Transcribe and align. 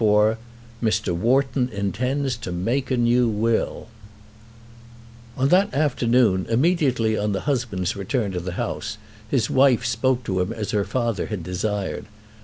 CHAPTER 0.01 0.39
XLIV 0.81 0.81
Mr. 0.89 1.15
Wharton 1.15 1.69
Intends 1.69 2.35
to 2.37 2.51
Make 2.51 2.89
a 2.89 2.97
New 2.97 3.27
Will 3.29 3.85
On 5.37 5.47
that 5.49 5.71
afternoon, 5.75 6.47
immediately 6.49 7.15
on 7.15 7.33
the 7.33 7.41
husband's 7.41 7.95
return 7.95 8.31
to 8.31 8.39
the 8.39 8.53
house, 8.53 8.97
his 9.29 9.47
wife 9.51 9.85
spoke 9.85 10.23
to 10.23 10.41
him 10.41 10.51
as 10.53 10.71
her 10.71 10.85
father 10.85 11.27
had 11.27 11.43
desired. 11.43 12.07